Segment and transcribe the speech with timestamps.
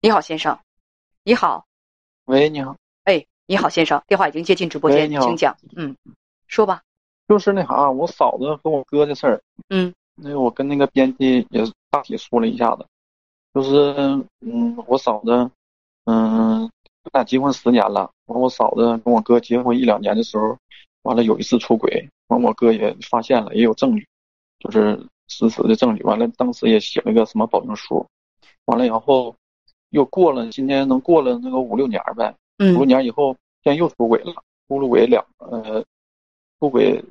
[0.00, 0.56] 你好，先生。
[1.24, 1.66] 你好，
[2.26, 2.76] 喂，你好。
[3.02, 5.56] 哎，你好，先生，电话已经接进直播间，请讲。
[5.74, 5.96] 嗯，
[6.46, 6.82] 说吧。
[7.26, 9.42] 就是那啥，我嫂子和我哥的事儿。
[9.70, 9.92] 嗯。
[10.14, 12.86] 那个我跟那个编辑也大体说了一下子，
[13.52, 15.50] 就是嗯，我嫂子，
[16.04, 18.08] 嗯，我俩结婚十年了。
[18.26, 20.56] 完，我嫂子跟我哥结婚一两年的时候，
[21.02, 24.06] 完了有一次出轨，完我哥也发现了，也有证据，
[24.60, 24.96] 就是
[25.26, 26.04] 事实时的证据。
[26.04, 28.06] 完了，当时也写了个什么保证书。
[28.66, 29.34] 完了，然后
[29.90, 32.34] 又过了，今天能过了那个五六年呗。
[32.58, 32.74] 嗯。
[32.74, 34.34] 五六年以后，现在又出轨了，
[34.68, 35.82] 出了轨两呃，
[36.60, 37.02] 出轨，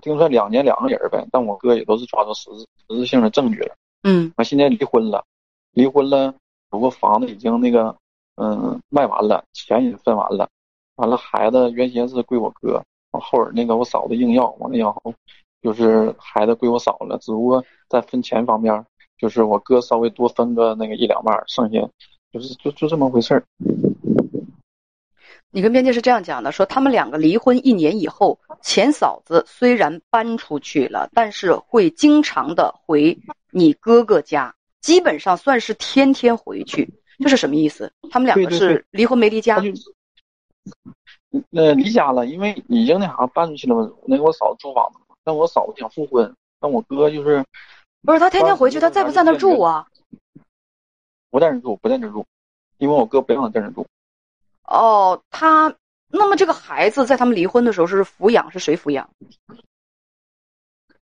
[0.00, 1.26] 听说两年两个人呗。
[1.30, 3.74] 但我哥也都是抓住实质实质性的证据了。
[4.02, 4.32] 嗯。
[4.36, 5.24] 完，现在离婚了，
[5.72, 6.34] 离婚了，
[6.70, 7.94] 不过房子已经那个
[8.36, 10.48] 嗯卖完了，钱也分完了。
[10.96, 15.14] 完了，孩子原先是归我哥，完后儿那个我嫂子硬要，完了然后
[15.60, 18.84] 就是孩子归我嫂了，只不过在分钱方面。
[19.20, 21.78] 就是我哥稍微多分个那个一两万，剩下
[22.32, 23.44] 就是就就这么回事儿。
[25.50, 33.18] 你跟编辑是这样讲的，说他们两个离婚一年以后，前嫂子虽然搬出去了，但是会经常的回
[33.50, 36.88] 你哥哥家，基本上算是天天回去。
[37.18, 37.92] 这是什么意思？
[38.10, 39.62] 他们两个是离婚没离家？
[41.50, 43.90] 那离家了，因为已经那啥搬出去了嘛。
[44.06, 47.44] 那个我嫂子租房子嘛，但我嫂子想复婚，但我哥就是。
[48.02, 49.86] 不是他天天回去，他在不在那住啊？
[51.30, 52.26] 不在那住，不在那住，
[52.78, 53.86] 因为我哥不让他在那住。
[54.64, 55.74] 哦，他
[56.08, 59.10] 那么这个孩子在他们离婚的时候是抚养，是谁抚养？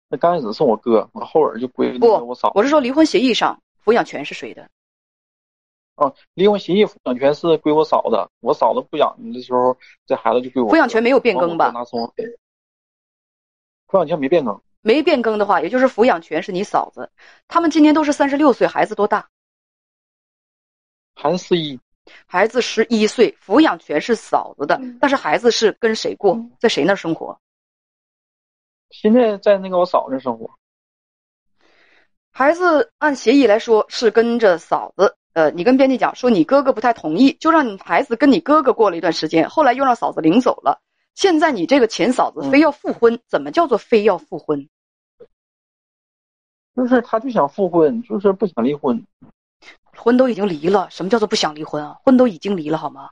[0.07, 2.51] 那刚开始是我哥，后儿就归不我嫂。
[2.55, 4.67] 我是说离婚协议上抚养权是谁的？
[5.95, 10.71] 哦，离婚协议抚养权是归我嫂子，我嫂子不养的时候，这孩子就归我。
[10.71, 11.71] 抚养权没有变更吧？
[11.71, 12.11] 抚
[13.97, 14.59] 养权没变更。
[14.81, 17.11] 没变更的话，也就是抚养权是你嫂子。
[17.47, 19.27] 他们今年都是三十六岁，孩子多大？
[21.15, 21.79] 孩子十一。
[22.25, 27.39] 孩子十一岁，抚养权是嫂子的，但是孩子是跟谁过，在谁那生活？
[28.89, 30.49] 现在在那个我嫂子那生活。
[32.31, 35.15] 孩子按协议来说是跟着嫂子。
[35.33, 40.81] 呃，你跟编辑讲说你哥哥不太同意，就让你孩子跟你哥哥过了一段时间，后来又让嫂子领走了。
[41.15, 44.69] 现在你这个前嫂子非要复婚，怎么叫做非要复婚？
[46.75, 49.05] 就是他就想复婚，就是不想离婚。
[49.97, 51.99] 婚都已经离了，什么叫做不想离婚啊？
[52.05, 53.09] 婚都已经离了，好吗？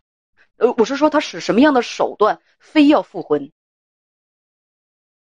[0.55, 3.51] 呃，我是说他使什么样的手段非要复婚？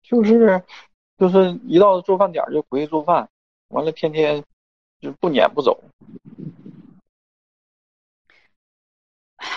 [0.03, 0.63] 就是，
[1.17, 3.27] 就是一到做饭点就回去做饭，
[3.69, 4.43] 完了天天
[5.01, 5.83] 就不撵不走。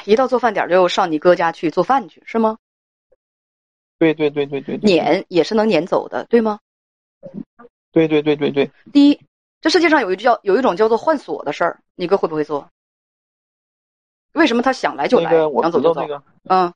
[0.07, 2.57] 一到做饭点就上你哥家去做饭去，是吗？
[4.01, 6.59] 对对对对对，撵也是能撵走的，对吗？
[7.93, 8.71] 对对对对对。
[8.95, 9.21] 第一，
[9.61, 12.67] 这世界上有一叫有一种叫做换锁的事儿，你哥会不会做？
[14.33, 16.01] 为什么他想来就来，想走就走？
[16.45, 16.73] 嗯，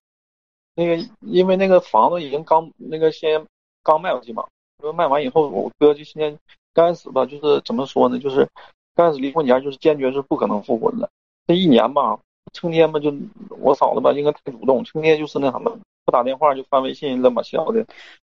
[0.74, 3.42] 那个因为那个房子已经刚那个先
[3.82, 4.46] 刚卖出去嘛，
[4.82, 6.38] 因为卖完以后，我哥就现在
[6.74, 8.18] 刚开始吧，就是怎么说呢？
[8.18, 8.46] 就是
[8.94, 11.08] 刚开始离婚前就是坚决是不可能复婚的。
[11.46, 12.18] 这一年吧，
[12.52, 13.10] 成天吧就
[13.48, 15.74] 我嫂子吧应该太主动，成天就是那什么。
[16.14, 17.84] 不打电话就翻微信，那么小的，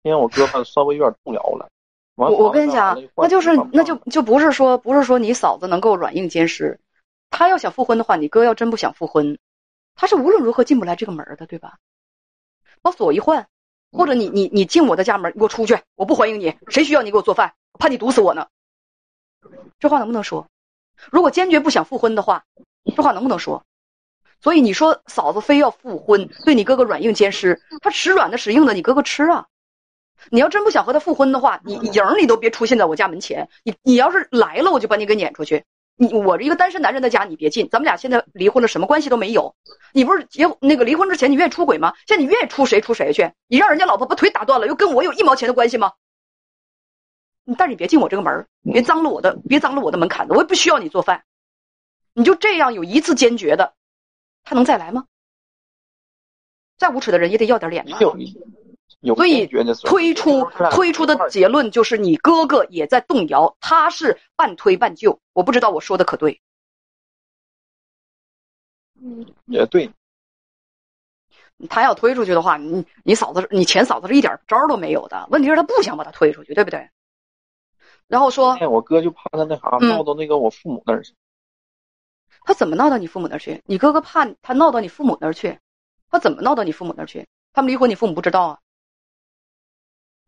[0.04, 1.68] 因为我哥吧稍微有点动摇了。
[2.14, 6.80] 我我跟你讲，那就是那就就不是说不是说你嫂子能够软硬兼施，
[7.32, 9.40] 他要想复婚的话，你哥要真不想复婚，
[9.96, 11.80] 他是无论如何进不来这个门的，对吧？
[12.84, 13.48] 把锁一换，
[13.92, 17.56] 或者你你你进我的家门，你给我出去，我不欢迎你，谁需要你给我做饭？
[17.80, 18.48] 怕你毒死我呢？
[19.80, 20.46] 这话能不能说？
[21.10, 22.44] 如果坚决不想复婚的话，
[22.96, 23.64] 这话能不能说？
[24.42, 29.46] 所以你说嫂子非要复婚，对你哥哥软硬兼施，他使软的使硬的，你哥哥吃啊。
[30.30, 33.50] 你要真不想和他复婚的话，你影你都别出现在我家门前。
[33.64, 35.64] 你你要是来了，我就把你给撵出去。
[35.96, 37.70] 你我这一个单身男人的家，你别进。
[37.70, 39.56] 咱们俩现在离婚了，什么关系都没有。
[39.94, 41.94] 你不是结那个离婚之前你愿意出轨吗？
[42.08, 43.32] 现在你愿意出谁出谁去？
[43.48, 45.92] 你让人家老婆把腿打断了，又跟我有一毛钱的关系吗？
[47.58, 50.34] 但是你别进我这个门别脏了我的，别脏了我的门槛子。
[50.34, 51.24] 我也不需要你做饭，
[52.14, 53.74] 你就这样有一次坚决的。
[54.44, 55.06] 他能再来吗？
[56.78, 58.00] 再无耻的人也得要点脸吧。
[58.00, 58.18] 所
[59.28, 59.46] 以
[59.86, 65.20] 推出推出的结论就是你哥哥也在动摇，他是半推半就。
[65.34, 66.42] 我不知道我说的可对。
[69.00, 69.92] 嗯，也对。
[71.70, 75.28] 他要推出去的话，你你嫂子你前嫂子是一点招都没有的。
[75.30, 76.90] 问题是，他不想把他推出去，对不对？
[78.08, 81.14] 然后说，我哥就怕他那啥闹到那个我父母那儿去。
[82.44, 83.62] 他怎么闹到你父母那儿去？
[83.66, 85.60] 你哥哥怕他闹到你父母那儿去，
[86.10, 87.28] 他怎么闹到你父母那儿去？
[87.54, 88.60] 他们离婚，你父母不知道啊？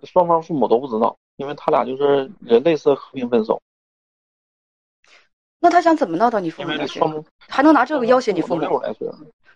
[0.03, 3.61] 双方父母都不知道，因为他俩就是也类似和平分手。
[5.59, 6.99] 那他想怎么闹到你父母那去？
[7.47, 8.61] 还能拿这个要挟你父母？
[8.61, 9.09] 六十来岁。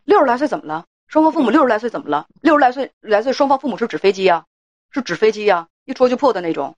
[0.05, 0.85] 六十来岁怎么了？
[1.07, 2.27] 双方父母六十来岁怎么了？
[2.41, 4.45] 六十来岁来岁，双方父母是纸飞机呀，
[4.89, 6.75] 是纸飞机呀，一戳就破的那种，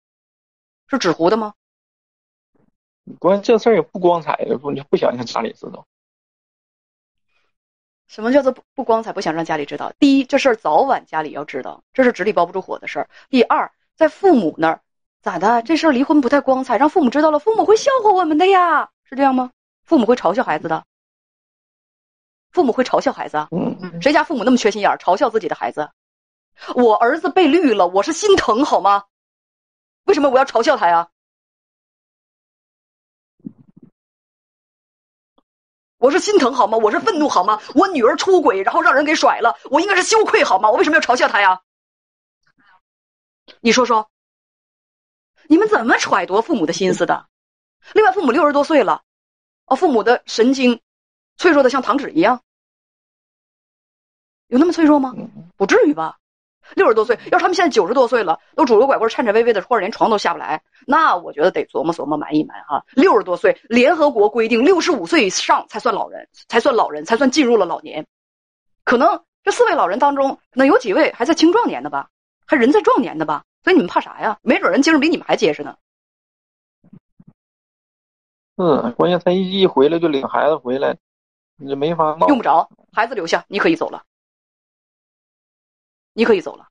[0.87, 1.53] 是纸糊的吗？
[3.17, 5.85] 关键这事儿也不光彩，不你不想让家里知道。
[8.07, 9.13] 什么叫做不不光彩？
[9.13, 9.93] 不想让家里知道。
[9.99, 13.09] 第一，这事儿早晚家里要知道，这是纸里包不住火的事儿。
[13.29, 14.81] 第二，在父母那儿
[15.21, 15.61] 咋的？
[15.61, 19.51] 这事儿离婚不太光彩，让父母知道了，父母会笑话我们的呀，是这样吗？
[19.83, 20.83] 父母会嘲笑孩子的，
[22.51, 23.47] 父母会嘲笑孩子。
[23.51, 25.89] 嗯，谁家父母那么缺心眼儿，嘲笑自己的孩子？
[26.75, 29.03] 我儿子被绿了，我是心疼好吗？
[30.05, 31.07] 为什么我要嘲笑他呀？
[35.99, 36.77] 我是心疼好吗？
[36.77, 37.61] 我是愤怒好吗？
[37.75, 40.71] 我女儿出轨，然后让人给甩了，我应该是羞愧好吗？
[40.71, 41.61] 我为什么要嘲笑她呀？
[43.59, 44.09] 你说说，
[45.47, 47.27] 你们怎么揣度父母的心思的？
[47.93, 49.03] 另外，父母六十多岁了，
[49.65, 50.79] 哦，父母的神经
[51.35, 52.41] 脆弱的像糖纸一样，
[54.47, 55.13] 有那么脆弱吗？
[55.57, 56.18] 不至于吧。
[56.75, 62.83] 六十多岁，要是他们现在九十多岁了，都拄着拐棍、颤颤巍巍的，或者连床都下不来，那我觉得得琢磨琢磨、瞒一瞒哈。
[62.93, 68.05] 六十多岁，联合国规定六十五岁以上才算老人，才算老人，才算进入了老年。
[68.83, 72.09] 可能这四位老人当中，可能有几位还在青壮年的吧，
[72.45, 73.43] 还人在壮年的吧。
[73.63, 74.37] 所以你们怕啥呀？
[74.41, 75.75] 没准人精神比你们还结实呢。
[78.55, 80.95] 嗯，关键他一一回来就领孩子回来，
[81.57, 84.03] 你没法用不着，孩子留下，你可以走了。
[86.19, 86.67] 你可以走了，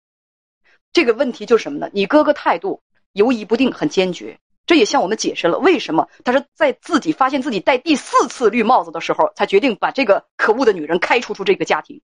[0.92, 1.88] 这个问题就是什么呢？
[1.94, 2.82] 你哥哥态度
[3.14, 11.98] 犹疑不定，很坚决，这也向我们解释了为什么他是在自己发现自己戴第四次绿帽子的时候，才决定把这个可恶的女人开除出这个家庭。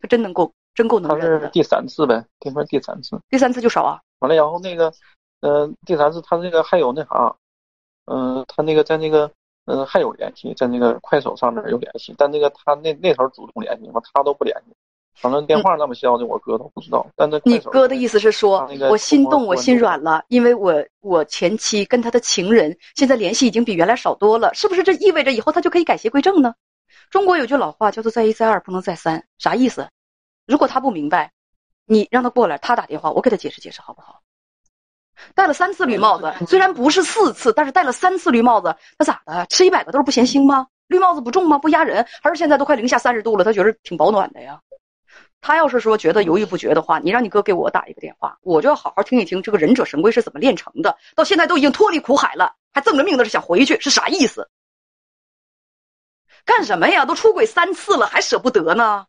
[0.00, 1.48] 他真能够，真够能忍的。
[1.50, 4.00] 第三次呗，听说第三次，第三次就少啊。
[4.20, 4.90] 完了，然后那个，
[5.40, 7.36] 呃，第三次他那个还有那啥，
[8.06, 9.30] 嗯，他那个在那个，
[9.66, 14.74] 嗯，还有联系，在那个快手上面有联系，但那个他那那头主动联系嘛，他都不联系。
[15.20, 17.06] 反正电话那么消的，我哥都不知道。
[17.16, 24.82] 但那你哥的意思是说，我心动，我心软了，因为我我前妻跟他的情人现在联系已经比原来少多了，是不是？
[24.82, 26.54] 这意味着以后他就可以改邪归正呢？
[27.10, 29.88] 中国有句老话叫做“再一再二，不能再三”，啥意思？
[30.46, 31.32] 如果他不明白，
[31.86, 34.20] 你让他过来，他打电话，我给他解释解释，好不好？
[35.34, 39.46] 戴了三次绿帽子，虽然不是四次，但是戴了三次绿帽子，那咋的？
[39.46, 40.68] 吃一百个豆不嫌腥吗？
[40.86, 41.58] 绿帽子不重吗？
[41.58, 42.06] 不压人？
[42.22, 44.60] 还是现在都快零下三十度了，他觉得挺保暖的呀？
[45.40, 50.98] 他要是说觉得犹豫不决的话，你让你哥给我打一个电话，我就要好好听一听这个忍者神龟是怎么炼成的。
[51.14, 54.50] 到现在都已经脱离苦海了，还赠着命的是想回去，是啥意思？
[56.44, 57.04] 干什么呀？
[57.04, 59.06] 都出轨三次了，还舍不得呢？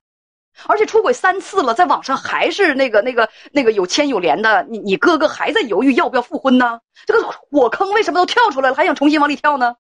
[0.67, 6.81] 而且出轨三次了，在网上还是那个那个那个有牵有连的，你你哥哥还在犹豫要不要复婚呢？
[7.05, 9.75] 这个火坑为什么都跳出来了，还想重新往里跳呢？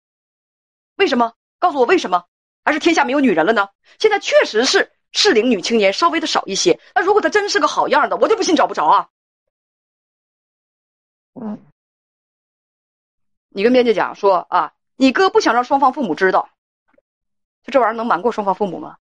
[0.96, 1.34] 为什么？
[1.60, 2.26] 告诉我为什么？
[2.64, 3.70] 还是天下没有女人了呢？
[4.00, 4.92] 现在确实是。
[5.16, 9.10] 适龄女青年稍微的少一些，那如果她真是个好样的，我就不信找不着啊。
[11.34, 11.58] 嗯，
[13.50, 16.50] 你跟编辑讲说啊，你哥不想让双方父母知道，
[17.64, 18.98] 就这玩意儿能瞒过双方父母吗？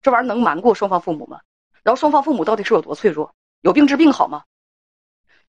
[0.00, 1.40] 这玩意儿能瞒过双方父母吗？
[1.82, 3.34] 然后双方父母到底是有多脆弱？
[3.60, 4.44] 有病治病好吗？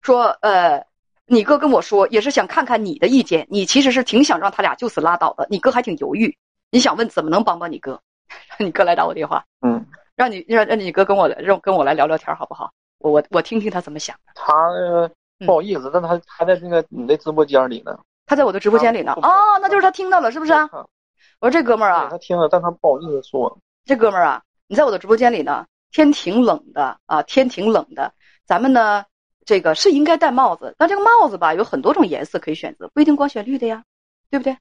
[0.03, 0.87] 说呃，
[1.27, 6.37] 你哥跟我说也是想看看你的意见，你其实是挺想让他俩就此拉倒的，你哥还挺犹豫，
[6.71, 8.03] 你想问怎么能帮帮你哥？
[8.59, 9.85] 你哥来打我电话，嗯，
[10.17, 12.73] 让你让让你哥跟我来，让跟我来聊聊天，好不好？
[12.99, 14.17] 我我我听听他怎么想。
[14.35, 14.53] 他
[15.47, 17.97] 不好意思，但他他在那个你的直播间里呢。
[18.27, 19.13] 他在我的直播间里呢。
[19.23, 19.31] 哦，
[19.63, 20.53] 那就是他听到了，是不是？
[20.53, 23.59] 我说这哥们儿啊，他听了，但他不好意思说。
[23.85, 28.13] 这哥们儿啊，你在我的直播间里呢，天挺冷的啊，天挺冷的。
[28.45, 29.05] 咱们呢，
[29.47, 33.85] 这个是应该戴帽子，但这个帽子吧，有很多种颜色可以选择，不一定光选绿的呀，
[34.31, 34.59] 对不对？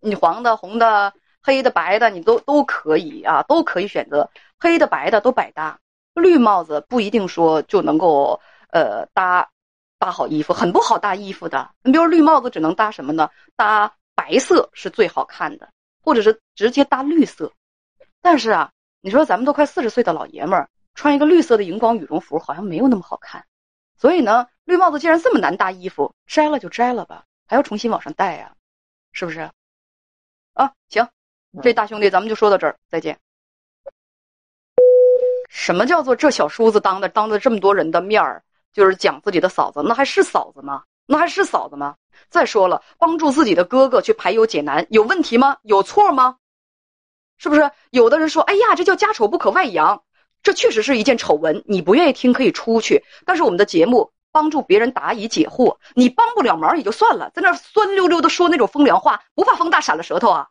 [0.00, 1.12] 你黄的、红的。
[1.44, 5.78] 黑的白的你都都可以啊，都可以选择黑的白的都百搭。
[6.14, 9.50] 绿帽子不一定说就能够呃搭
[9.98, 11.70] 搭好衣服，很不好搭衣服的。
[11.82, 13.28] 你比如绿帽子只能搭什么呢？
[13.56, 15.70] 搭白色是最好看的，
[16.02, 17.52] 或者是直接搭绿色。
[18.22, 18.72] 但是啊，
[19.02, 23.44] 你说咱们都快四十岁的老爷们儿穿一个绿色的荧光羽绒服，好像没有那么好看。
[23.96, 28.54] 所以呢，绿帽子既然这么难搭衣服，摘了就摘了吧，还要重新往上戴呀，
[29.12, 29.50] 是不是？
[30.54, 31.08] 啊，行。
[31.62, 33.18] 这大兄弟，咱们就说到这儿，再见。
[35.48, 38.42] 什么叫做这小叔子当的当着这么多人的面儿，
[38.72, 40.82] 就是讲自己的嫂子，那还是嫂子吗？
[41.06, 41.94] 那还是嫂子吗？
[42.28, 45.56] 再说了，帮助自己的哥哥去排忧解难，有问题吗？
[45.62, 46.36] 有错吗？
[47.38, 47.70] 是不是？
[47.90, 50.02] 有的人说，哎呀，这叫家丑不可外扬，
[50.42, 51.62] 这确实是一件丑闻。
[51.66, 60.48] 你不愿意听可以出去，但是我们的节目帮助别人答疑解惑，你帮不了忙也就算了，在那酸溜溜的说那种风凉话，不怕风大闪了舌头啊？